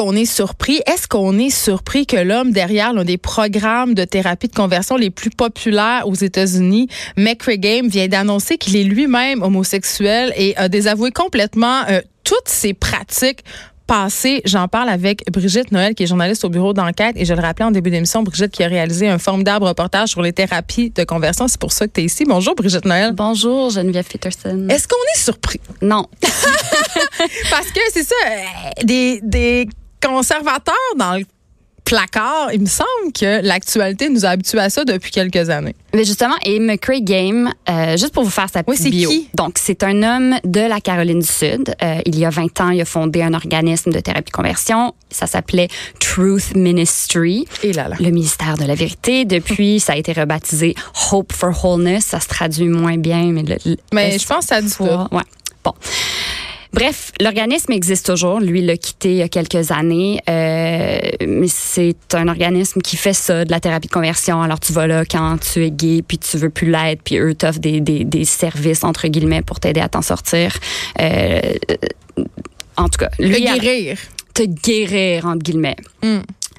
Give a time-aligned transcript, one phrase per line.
[0.00, 0.80] Qu'on est surpris?
[0.86, 5.10] Est-ce qu'on est surpris que l'homme derrière l'un des programmes de thérapie de conversion les
[5.10, 11.82] plus populaires aux États-Unis, Game, vient d'annoncer qu'il est lui-même homosexuel et a désavoué complètement
[11.90, 13.44] euh, toutes ses pratiques
[13.86, 14.40] passées?
[14.46, 17.16] J'en parle avec Brigitte Noël, qui est journaliste au bureau d'enquête.
[17.16, 20.22] Et je le rappelais en début d'émission, Brigitte qui a réalisé un formidable reportage sur
[20.22, 21.46] les thérapies de conversion.
[21.46, 22.24] C'est pour ça que tu es ici.
[22.26, 23.12] Bonjour, Brigitte Noël.
[23.12, 24.66] Bonjour, Geneviève Peterson.
[24.70, 25.60] Est-ce qu'on est surpris?
[25.82, 26.06] Non.
[27.50, 29.68] Parce que c'est ça, euh, des, des
[30.00, 31.24] conservateurs dans le
[31.90, 35.74] placard, il me semble que l'actualité nous a habitués à ça depuis quelques années.
[35.92, 39.10] Mais justement, et McCray Game, euh, juste pour vous faire sa petite oui, bio.
[39.10, 39.28] Qui?
[39.34, 41.74] Donc, c'est un homme de la Caroline du Sud.
[41.82, 44.94] Euh, il y a 20 ans, il a fondé un organisme de thérapie conversion.
[45.10, 45.66] Ça s'appelait
[45.98, 47.46] Truth Ministry.
[47.64, 47.96] Et là là.
[47.98, 49.24] Le ministère de la vérité.
[49.24, 50.76] Depuis, ça a été rebaptisé
[51.10, 52.04] Hope for Wholeness.
[52.04, 54.84] Ça se traduit moins bien, mais le, mais je pense que ça dit tout.
[54.84, 55.24] Ouais.
[55.64, 55.74] Bon.
[56.72, 58.40] Bref, l'organisme existe toujours.
[58.40, 60.20] Lui, il l'a quitté il y a quelques années.
[60.28, 64.40] Euh, mais c'est un organisme qui fait ça, de la thérapie de conversion.
[64.40, 67.34] Alors, tu vas là quand tu es gay, puis tu veux plus l'être, puis eux
[67.34, 70.56] t'offrent des, des, des, services, entre guillemets, pour t'aider à t'en sortir.
[71.00, 71.40] Euh,
[72.76, 73.44] en tout cas, lui...
[73.44, 73.98] Te guérir.
[74.32, 75.76] Te guérir, entre guillemets.
[76.02, 76.18] Mm.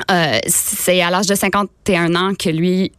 [0.09, 2.91] Euh, c'est à l'âge de 51 ans que lui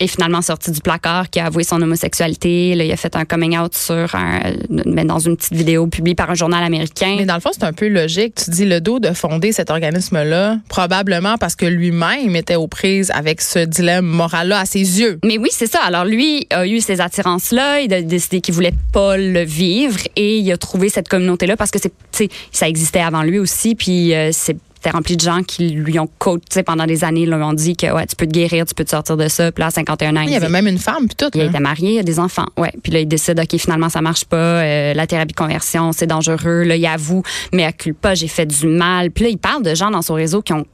[0.00, 2.74] est finalement sorti du placard, qui a avoué son homosexualité.
[2.74, 4.40] Là, il a fait un coming out sur un,
[4.86, 7.16] mais dans une petite vidéo publiée par un journal américain.
[7.18, 8.34] Mais dans le fond, c'est un peu logique.
[8.34, 13.10] Tu dis le dos de fonder cet organisme-là, probablement parce que lui-même était aux prises
[13.14, 15.18] avec ce dilemme moral-là à ses yeux.
[15.24, 15.80] Mais oui, c'est ça.
[15.84, 17.80] Alors lui a eu ces attirances-là.
[17.80, 21.70] Il a décidé qu'il voulait pas le vivre et il a trouvé cette communauté-là parce
[21.70, 21.78] que
[22.10, 23.74] c'est, ça existait avant lui aussi.
[23.74, 27.34] Puis euh, c'est c'était rempli de gens qui lui ont coaché pendant des années, lui
[27.34, 29.52] ont dit que ouais, tu peux te guérir, tu peux te sortir de ça.
[29.52, 31.30] Puis là, à 51 ans, il y avait même une femme puis tout.
[31.34, 31.48] Il hein?
[31.48, 32.46] était marié, il a des enfants.
[32.56, 32.72] Ouais.
[32.82, 36.06] Puis là, il décide OK, finalement ça marche pas, euh, la thérapie de conversion, c'est
[36.06, 36.62] dangereux.
[36.62, 39.10] Là, il avoue, mais accule pas, j'ai fait du mal.
[39.10, 40.64] Puis là, il parle de gens dans son réseau qui ont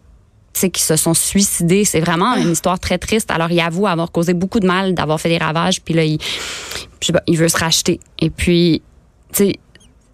[0.73, 1.84] qui se sont suicidés.
[1.84, 3.31] C'est vraiment une histoire très triste.
[3.31, 5.83] Alors, il avoue avoir causé beaucoup de mal, d'avoir fait des ravages.
[5.83, 6.19] Puis là, il,
[7.00, 8.00] je sais pas, il veut se racheter.
[8.19, 8.81] Et puis,
[9.34, 9.56] tu sais,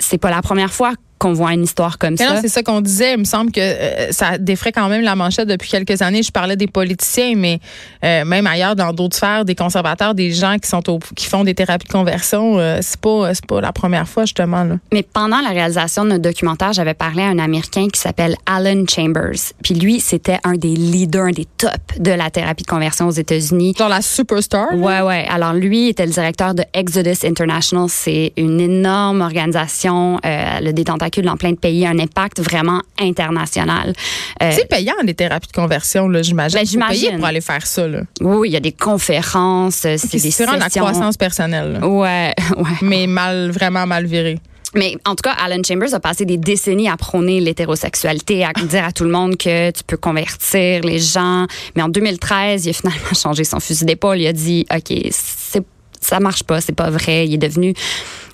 [0.00, 2.40] c'est pas la première fois qu'on voit une histoire comme mais ça.
[2.40, 3.12] C'est ça qu'on disait.
[3.12, 6.24] Il me semble que euh, ça défrait quand même la manchette depuis quelques années.
[6.24, 7.60] Je parlais des politiciens, mais
[8.04, 11.44] euh, même ailleurs, dans d'autres sphères, des conservateurs, des gens qui sont au, qui font
[11.44, 14.64] des thérapies de conversion, euh, c'est pas c'est pas la première fois justement.
[14.64, 14.78] Là.
[14.92, 18.84] Mais pendant la réalisation de notre documentaire, j'avais parlé à un Américain qui s'appelle Alan
[18.88, 19.52] Chambers.
[19.62, 23.12] Puis lui, c'était un des leaders, un des tops de la thérapie de conversion aux
[23.12, 23.74] États-Unis.
[23.78, 24.74] Genre la superstar.
[24.74, 25.24] Ouais, ouais.
[25.30, 27.86] Alors lui était le directeur de Exodus International.
[27.88, 33.92] C'est une énorme organisation, euh, le détenteur dans plein de pays, un impact vraiment international.
[34.42, 36.58] Euh, c'est payant les thérapies de conversion, là, j'imagine.
[36.58, 37.16] Ben, j'imagine.
[37.16, 38.00] pour aller faire ça, là.
[38.20, 41.78] Oui, il y a des conférences, c'est des C'est vraiment la croissance personnelle.
[41.80, 41.86] Là.
[41.86, 42.70] Ouais, ouais.
[42.82, 44.38] Mais mal, vraiment mal viré.
[44.74, 48.84] Mais en tout cas, Alan Chambers a passé des décennies à prôner l'hétérosexualité, à dire
[48.84, 51.46] à tout le monde que tu peux convertir les gens.
[51.76, 54.18] Mais en 2013, il a finalement changé son fusil d'épaule.
[54.18, 55.62] Il a dit, OK, c'est,
[56.00, 57.26] ça marche pas, c'est pas vrai.
[57.26, 57.74] Il est devenu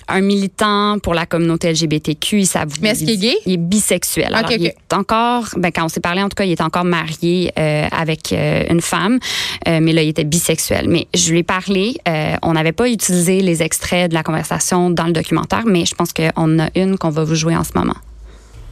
[0.09, 2.39] un militant pour la communauté LGBTQ.
[2.39, 2.75] Il s'avoue.
[2.81, 3.37] Mais est-ce qu'il est gay?
[3.45, 4.33] Il est bisexuel.
[4.33, 4.63] Alors, okay, okay.
[4.63, 7.51] Il est encore, ben, quand on s'est parlé, en tout cas, il est encore marié
[7.57, 9.19] euh, avec euh, une femme,
[9.67, 10.87] euh, mais là, il était bisexuel.
[10.89, 11.95] Mais je lui ai parlé.
[12.07, 15.95] euh, on n'avait pas utilisé les extraits de la conversation dans le documentaire, mais je
[15.95, 17.95] pense qu'on a une qu'on va vous jouer en ce moment.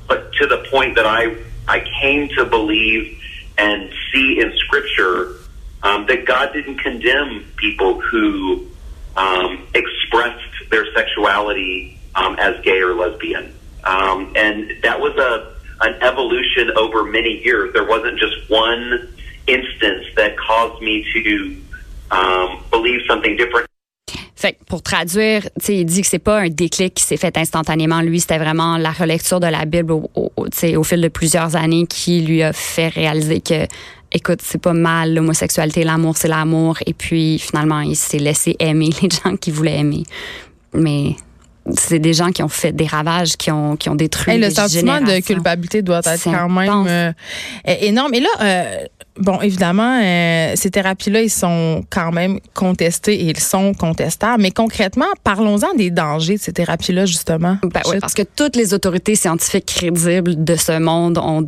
[0.07, 1.29] But to the point that I,
[1.67, 3.13] I came to believe
[3.59, 5.35] and see in Scripture
[5.83, 8.61] um, that God didn't condemn people who
[9.17, 13.53] um, expressed their sexuality um, as gay or lesbian.
[13.83, 17.71] Um, and that was a an evolution over many years.
[17.73, 19.07] There wasn't just one
[19.45, 21.55] instance that caused me to
[22.11, 23.67] um, believe something different.
[24.35, 28.01] Fait que pour traduire, il dit que c'est pas un déclic qui s'est fait instantanément.
[28.01, 31.87] Lui, c'était vraiment la relecture de la Bible au, au, au fil de plusieurs années
[31.87, 33.65] qui lui a fait réaliser que
[34.11, 36.77] écoute, c'est pas mal l'homosexualité, l'amour, c'est l'amour.
[36.85, 40.03] Et puis, finalement, il s'est laissé aimer les gens qui voulaient aimer.
[40.73, 41.15] Mais
[41.75, 44.55] c'est des gens qui ont fait des ravages, qui ont, qui ont détruit Le des
[44.55, 47.11] sentiment de culpabilité doit être quand même euh,
[47.65, 48.13] énorme.
[48.13, 48.85] Et là, euh,
[49.17, 54.41] bon, évidemment, euh, ces thérapies-là, ils sont quand même contestés et ils sont contestables.
[54.41, 57.57] Mais concrètement, parlons-en des dangers de ces thérapies-là, justement.
[57.63, 61.45] Ben oui, parce que toutes les autorités scientifiques crédibles de ce monde ont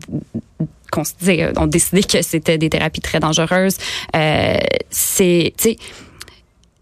[1.56, 3.78] ont décidé que c'était des thérapies très dangereuses.
[4.12, 5.78] C'est, tu sais,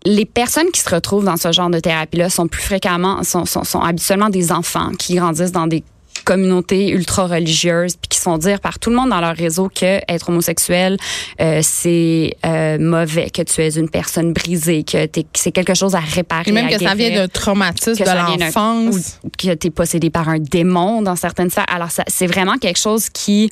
[0.05, 3.63] les personnes qui se retrouvent dans ce genre de thérapie-là sont plus fréquemment, sont, sont,
[3.63, 5.83] sont habituellement des enfants qui grandissent dans des
[6.27, 9.99] communautés ultra religieuses puis qui sont dire par tout le monde dans leur réseau que
[10.11, 10.97] être homosexuel
[11.39, 15.99] euh, c'est euh, mauvais que tu es une personne brisée que c'est quelque chose à
[15.99, 19.19] réparer Et même que ça vient d'un traumatisme de l'enfance.
[19.37, 21.65] que tu es possédé par un démon dans certaines sphères.
[21.73, 23.49] Alors c'est vraiment quelque chose qui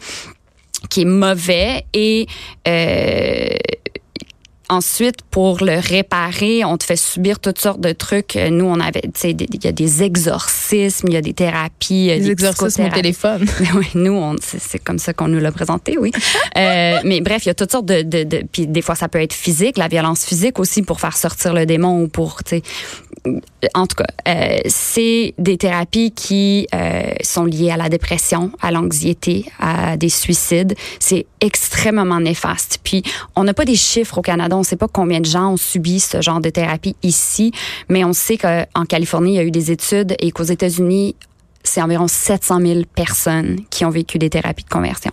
[0.89, 2.27] qui est mauvais et
[2.67, 3.47] euh,
[4.67, 8.35] Ensuite, pour le réparer, on te fait subir toutes sortes de trucs.
[8.35, 12.07] Nous, on avait, tu sais, il y a des exorcismes, il y a des thérapies,
[12.07, 13.45] des, des exorcismes au téléphone.
[13.75, 16.11] oui, nous, c'est comme ça qu'on nous l'a présenté, oui.
[16.57, 19.07] euh, mais bref, il y a toutes sortes de, de, de, puis des fois, ça
[19.07, 22.57] peut être physique, la violence physique aussi pour faire sortir le démon ou pour, tu
[22.57, 22.63] sais,
[23.73, 28.71] en tout cas, euh, c'est des thérapies qui euh, sont liées à la dépression, à
[28.71, 30.75] l'anxiété, à des suicides.
[30.99, 32.79] C'est extrêmement néfaste.
[32.83, 33.03] Puis,
[33.35, 34.55] on n'a pas des chiffres au Canada.
[34.55, 37.51] On ne sait pas combien de gens ont subi ce genre de thérapie ici,
[37.89, 41.15] mais on sait qu'en Californie, il y a eu des études et qu'aux États-Unis,
[41.63, 45.11] c'est environ 700 000 personnes qui ont vécu des thérapies de conversion.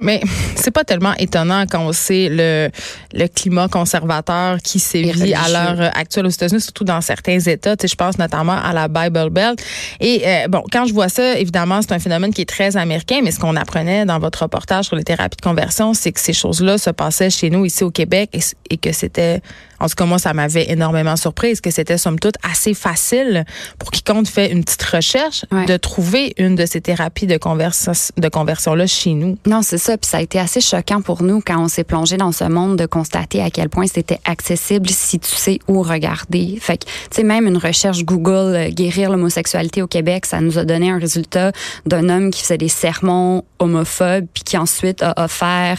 [0.00, 0.20] Mais
[0.56, 2.70] c'est pas tellement étonnant quand on sait le,
[3.12, 7.76] le climat conservateur qui sévit à l'heure actuelle aux États-Unis, surtout dans certains États.
[7.76, 9.62] Tu sais, je pense notamment à la Bible Belt.
[10.00, 13.20] Et euh, bon, quand je vois ça, évidemment, c'est un phénomène qui est très américain,
[13.22, 16.32] mais ce qu'on apprenait dans votre reportage sur les thérapies de conversion, c'est que ces
[16.32, 18.40] choses-là se passaient chez nous ici au Québec et,
[18.70, 19.40] et que c'était
[19.80, 23.44] en tout cas, moi, ça m'avait énormément surprise que c'était, somme toute, assez facile
[23.78, 28.28] pour quiconque fait une petite recherche de trouver une de ces thérapies de, conversion, de
[28.28, 29.38] conversion-là chez nous.
[29.46, 29.96] Non, c'est ça.
[29.96, 32.76] Puis ça a été assez choquant pour nous quand on s'est plongé dans ce monde
[32.76, 36.58] de constater à quel point c'était accessible si tu sais où regarder.
[36.60, 40.58] Fait que, tu sais, même une recherche Google, euh, guérir l'homosexualité au Québec, ça nous
[40.58, 41.52] a donné un résultat
[41.86, 45.78] d'un homme qui faisait des sermons homophobes puis qui ensuite a offert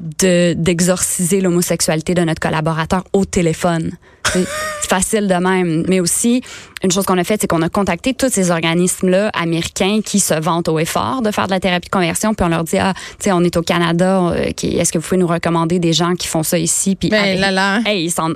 [0.00, 3.92] de d'exorciser l'homosexualité de notre collaborateur au téléphone.
[4.32, 5.84] C'est facile de même.
[5.88, 6.42] Mais aussi,
[6.82, 10.34] une chose qu'on a faite, c'est qu'on a contacté tous ces organismes-là américains qui se
[10.34, 12.94] vantent au effort de faire de la thérapie de conversion, puis on leur dit, ah,
[12.94, 16.14] tu sais, on est au Canada, euh, est-ce que vous pouvez nous recommander des gens
[16.14, 16.96] qui font ça ici?
[16.96, 17.80] Puis, ben, là, là.
[17.84, 18.34] Hey, ils, sont,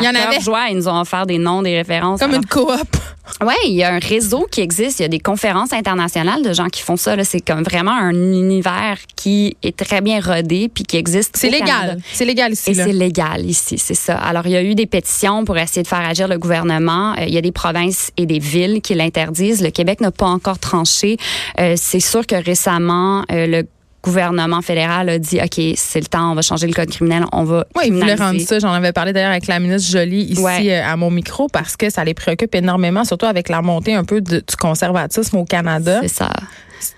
[0.00, 0.40] il y en avait.
[0.40, 2.20] joie, ils nous ont offert des noms, des références.
[2.20, 2.96] Comme une coop.
[3.44, 5.00] Oui, il y a un réseau qui existe.
[5.00, 7.22] Il y a des conférences internationales de gens qui font ça.
[7.24, 11.36] C'est comme vraiment un univers qui est très bien rodé puis qui existe.
[11.36, 11.98] C'est légal.
[12.12, 12.70] C'est légal ici.
[12.70, 14.16] Et c'est légal ici, c'est ça.
[14.16, 17.14] Alors, il y a eu des pétitions pour essayer de faire agir le gouvernement.
[17.18, 19.62] Euh, il y a des provinces et des villes qui l'interdisent.
[19.62, 21.16] Le Québec n'a pas encore tranché.
[21.60, 23.66] Euh, c'est sûr que récemment, euh, le
[24.06, 27.44] gouvernement fédéral a dit OK, c'est le temps, on va changer le code criminel, on
[27.44, 27.66] va.
[27.76, 28.58] Oui, ils voulaient rendre ça.
[28.58, 31.90] J'en avais parlé d'ailleurs avec la ministre Jolie ici euh, à mon micro parce que
[31.90, 35.98] ça les préoccupe énormément, surtout avec la montée un peu du conservatisme au Canada.
[36.02, 36.30] C'est ça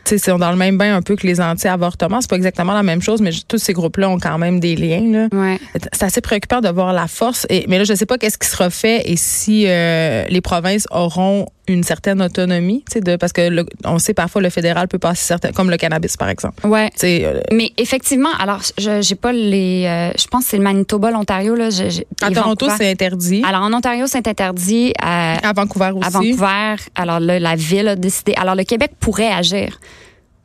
[0.04, 2.20] c'est dans le même bain un peu que les anti-avortements.
[2.20, 5.28] C'est pas exactement la même chose, mais tous ces groupes-là ont quand même des liens.
[5.32, 5.58] Ouais.
[5.92, 7.46] C'est assez préoccupant de voir la force.
[7.50, 10.86] Et, mais là, je sais pas qu'est-ce qui sera fait et si euh, les provinces
[10.90, 15.52] auront une certaine autonomie, de, parce que on sait parfois le fédéral peut passer certains,
[15.52, 16.66] comme le cannabis par exemple.
[16.66, 16.90] Ouais.
[17.04, 21.10] Euh, mais effectivement, alors je j'ai pas les, euh, je pense que c'est le Manitoba,
[21.10, 21.68] l'Ontario là.
[22.22, 23.42] à Toronto, c'est interdit.
[23.46, 24.92] Alors en Ontario, c'est interdit.
[25.00, 26.06] À, à Vancouver aussi.
[26.06, 28.34] À Vancouver, alors là, la ville a décidé.
[28.36, 29.78] Alors le Québec pourrait agir.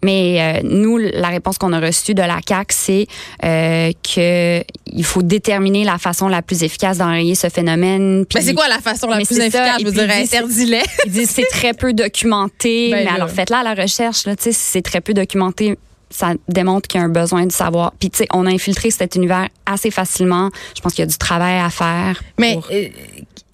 [0.04, 3.08] Mais euh, nous, la réponse qu'on a reçue de la CAC, c'est
[3.44, 8.26] euh, qu'il faut déterminer la façon la plus efficace d'enrayer ce phénomène.
[8.34, 9.80] mais c'est quoi la façon la plus efficace?
[9.80, 10.82] je veux dire, interdis-les.
[11.06, 12.44] Ils disent c'est très peu documenté.
[12.94, 14.26] Ben mais alors, faites-la la recherche.
[14.26, 15.78] Là, c'est très peu documenté
[16.14, 17.94] ça démontre qu'il y a un besoin de savoir.
[18.00, 20.50] Puis, tu sais, on a infiltré cet univers assez facilement.
[20.76, 22.22] Je pense qu'il y a du travail à faire.
[22.38, 22.88] Mais euh,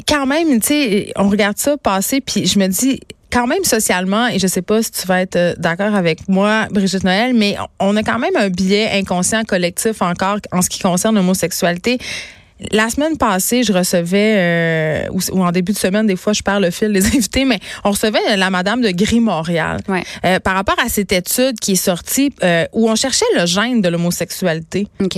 [0.07, 3.00] quand même, tu sais, on regarde ça passer, puis je me dis,
[3.31, 6.67] quand même socialement, et je sais pas si tu vas être euh, d'accord avec moi,
[6.71, 10.79] Brigitte Noël, mais on a quand même un biais inconscient collectif encore en ce qui
[10.79, 12.00] concerne l'homosexualité.
[12.71, 16.59] La semaine passée, je recevais, euh, ou, en début de semaine, des fois, je perds
[16.59, 19.79] le fil des invités, mais on recevait la Madame de Gris-Montréal
[20.25, 22.33] euh, par rapport à cette étude qui est sortie
[22.74, 24.88] où on cherchait le gène de l'homosexualité.
[25.00, 25.17] OK.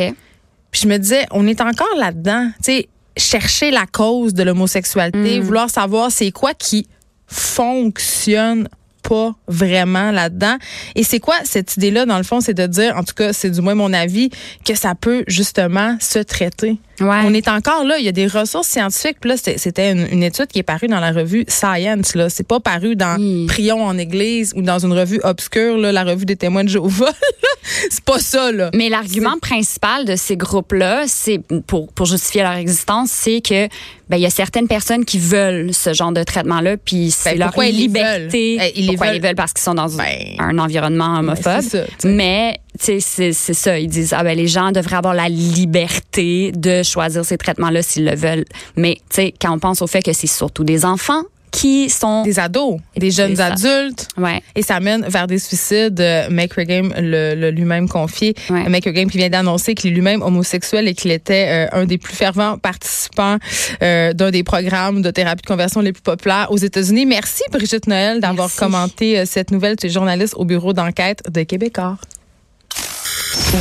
[0.72, 2.50] Puis je me disais, on est encore là-dedans.
[2.64, 5.44] Tu sais, chercher la cause de l'homosexualité, mm.
[5.44, 6.88] vouloir savoir c'est quoi qui
[7.32, 8.68] fonctionne
[9.02, 10.58] pas vraiment là-dedans.
[10.96, 13.50] Et c'est quoi cette idée-là, dans le fond, c'est de dire, en tout cas, c'est
[13.50, 14.30] du moins mon avis,
[14.66, 16.78] que ça peut justement se traiter.
[17.02, 17.98] On est encore là.
[17.98, 19.26] Il y a des ressources scientifiques.
[19.26, 22.16] là, c'était une, étude qui est parue dans la revue Science.
[22.16, 26.04] Là, c'est pas paru dans Prions en Église ou dans une revue obscure, là, la
[26.04, 27.12] revue des témoins de Jéhovah.
[27.90, 28.70] c'est pas ça, là.
[28.76, 33.68] Mais l'argument principal de ces groupes-là, c'est pour, pour justifier leur existence, c'est que
[34.12, 37.40] ben il y a certaines personnes qui veulent ce genre de traitement-là, puis c'est Ben,
[37.40, 38.58] leur pourquoi ils liberté.
[38.58, 38.66] veulent?
[38.68, 41.62] Eh, ils les pourquoi veulent- ils veulent parce qu'ils sont dans Ben, un environnement homophobe.
[41.62, 42.08] c'est ça.
[42.08, 43.00] Mais c'est
[43.34, 47.82] ça, ils disent ah ben les gens devraient avoir la liberté de choisir ces traitements-là
[47.82, 48.46] s'ils le veulent.
[48.76, 52.24] Mais tu sais, quand on pense au fait que c'est surtout des enfants qui sont
[52.24, 53.48] Des ados, des jeunes ça.
[53.48, 54.08] adultes.
[54.18, 56.00] ouais Et ça mène vers des suicides.
[56.00, 58.34] Euh, Make Game le, le lui-même confié.
[58.50, 58.68] Ouais.
[58.70, 61.98] Make Game qui vient d'annoncer qu'il est lui-même homosexuel et qu'il était euh, un des
[61.98, 63.38] plus fervents participants
[63.84, 67.06] euh, d'un des programmes de thérapie de conversion les plus populaires aux États-Unis.
[67.06, 69.76] Merci Brigitte Noël d'avoir commenté euh, cette nouvelle.
[69.76, 71.98] Tu es journaliste au bureau d'enquête de Québécois.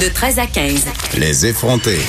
[0.01, 0.85] De 13 à 15.
[1.19, 2.01] Les effrontés.